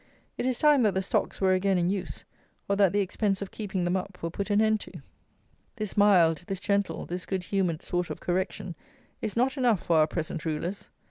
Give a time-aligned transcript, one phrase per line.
[0.35, 2.25] It is time that the stocks were again in use,
[2.67, 4.93] or that the expense of keeping them up were put an end to.
[5.75, 8.73] This mild, this gentle, this good humoured sort of correction
[9.21, 10.89] is not enough for our present rulers.